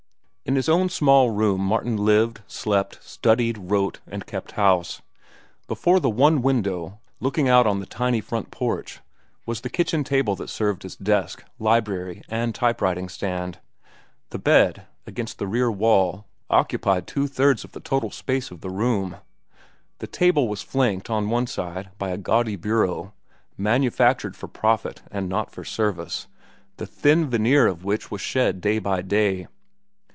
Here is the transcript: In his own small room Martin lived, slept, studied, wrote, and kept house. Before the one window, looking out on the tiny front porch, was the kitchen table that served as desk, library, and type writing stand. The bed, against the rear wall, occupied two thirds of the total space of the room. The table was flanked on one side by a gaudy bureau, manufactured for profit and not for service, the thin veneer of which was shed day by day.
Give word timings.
In 0.43 0.55
his 0.55 0.67
own 0.67 0.89
small 0.89 1.29
room 1.29 1.61
Martin 1.61 1.95
lived, 1.95 2.41
slept, 2.45 3.01
studied, 3.01 3.57
wrote, 3.57 4.01
and 4.05 4.25
kept 4.25 4.53
house. 4.53 5.01
Before 5.65 5.97
the 6.01 6.09
one 6.09 6.41
window, 6.41 6.99
looking 7.21 7.47
out 7.47 7.65
on 7.65 7.79
the 7.79 7.85
tiny 7.85 8.19
front 8.19 8.51
porch, 8.51 8.99
was 9.45 9.61
the 9.61 9.69
kitchen 9.69 10.03
table 10.03 10.35
that 10.35 10.49
served 10.49 10.83
as 10.83 10.97
desk, 10.97 11.45
library, 11.57 12.21
and 12.27 12.53
type 12.53 12.81
writing 12.81 13.07
stand. 13.07 13.59
The 14.31 14.39
bed, 14.39 14.87
against 15.07 15.37
the 15.39 15.47
rear 15.47 15.71
wall, 15.71 16.25
occupied 16.49 17.07
two 17.07 17.27
thirds 17.27 17.63
of 17.63 17.71
the 17.71 17.79
total 17.79 18.11
space 18.11 18.51
of 18.51 18.59
the 18.59 18.69
room. 18.71 19.17
The 19.99 20.07
table 20.07 20.49
was 20.49 20.61
flanked 20.61 21.09
on 21.09 21.29
one 21.29 21.47
side 21.47 21.91
by 21.97 22.09
a 22.09 22.17
gaudy 22.17 22.57
bureau, 22.57 23.13
manufactured 23.57 24.35
for 24.35 24.49
profit 24.49 25.01
and 25.11 25.29
not 25.29 25.49
for 25.51 25.63
service, 25.63 26.27
the 26.75 26.87
thin 26.87 27.29
veneer 27.29 27.67
of 27.67 27.85
which 27.85 28.11
was 28.11 28.19
shed 28.19 28.59
day 28.59 28.79
by 28.79 29.01
day. 29.01 29.47